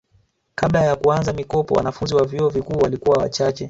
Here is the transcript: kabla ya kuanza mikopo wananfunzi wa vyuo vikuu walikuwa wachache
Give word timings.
kabla 0.55 0.81
ya 0.85 0.95
kuanza 0.95 1.33
mikopo 1.33 1.75
wananfunzi 1.75 2.15
wa 2.15 2.25
vyuo 2.25 2.49
vikuu 2.49 2.77
walikuwa 2.79 3.17
wachache 3.17 3.59